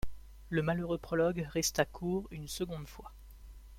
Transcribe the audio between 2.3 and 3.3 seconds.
une seconde fois.